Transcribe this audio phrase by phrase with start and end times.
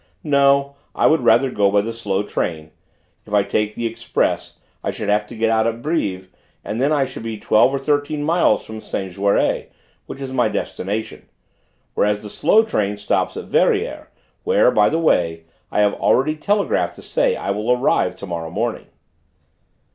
[0.23, 2.71] "No: I would rather go by the slow train.
[3.27, 6.25] If I take the express I should have to get out at Brives,
[6.63, 9.67] and then I should be twelve or thirteen miles from Saint Jaury,
[10.07, 11.29] which is my destination;
[11.93, 14.07] whereas the slow train stops at Verrières,
[14.43, 18.49] where, by the way, I have already telegraphed to say I shall arrive to morrow
[18.49, 18.87] morning."